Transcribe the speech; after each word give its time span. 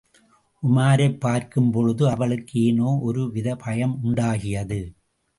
உமாரைப் 0.63 1.19
பார்க்கும்பொழுது 1.19 2.09
அவளுக்கு 2.09 2.61
ஏனோ 2.61 2.97
ஒரு 3.01 3.31
வித 3.31 3.55
பயம் 3.55 3.99
உண்டாகியது. 4.03 4.79